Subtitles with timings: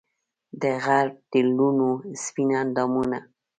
[0.61, 1.91] دغرب د لوڼو
[2.23, 3.19] سپین اندامونه